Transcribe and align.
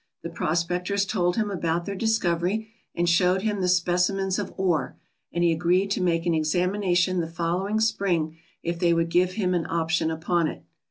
The 0.23 0.31
prospectors 0.31 1.05
told 1.05 1.35
him 1.35 1.51
about 1.51 1.85
their 1.85 1.93
discovery 1.93 2.69
and 2.95 3.07
showed 3.07 3.43
him 3.43 3.61
the 3.61 3.67
specimens 3.67 4.39
of 4.39 4.51
ore, 4.57 4.97
and 5.31 5.43
he 5.43 5.51
agreed 5.51 5.91
to 5.91 6.01
make 6.01 6.25
an 6.25 6.33
examination 6.33 7.19
the 7.19 7.27
following 7.27 7.79
spring 7.79 8.39
if 8.63 8.79
they 8.79 8.95
would 8.95 9.09
give 9.09 9.33
him 9.33 9.53
an 9.53 9.67
option 9.69 10.09
upon 10.09 10.47
it. 10.47 10.63